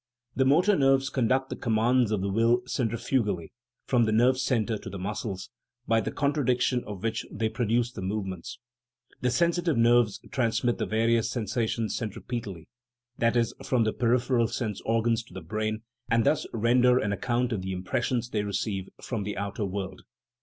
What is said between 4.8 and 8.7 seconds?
the muscles, by the contraction of which they produce the movements: